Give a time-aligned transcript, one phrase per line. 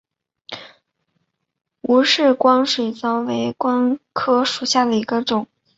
[1.81, 5.45] 吴氏光水蚤为光水蚤科光水蚤属下的一个种。